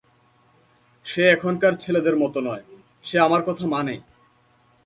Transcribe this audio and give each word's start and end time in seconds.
সে 1.05 1.21
এখনকার 1.29 1.73
ছেলেদের 1.73 2.15
মতো 2.17 2.39
নয়, 2.41 2.63
সে 3.03 3.15
আমার 3.19 3.41
কথা 3.45 3.65
মানে। 3.67 3.95